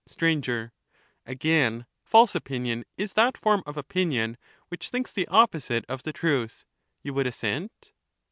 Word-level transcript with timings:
Str, 0.07 0.25
Again, 1.27 1.85
false 2.03 2.33
opinion 2.33 2.85
is 2.97 3.13
that 3.13 3.37
form 3.37 3.61
of 3.67 3.77
opinion 3.77 4.35
which 4.69 4.85
Om"d«fi 4.85 4.89
thinks 4.89 5.11
the 5.11 5.27
opposite 5.27 5.85
of 5.87 6.01
the 6.01 6.11
truth:— 6.11 6.65
You 7.03 7.13
would 7.13 7.27
assent? 7.27 7.91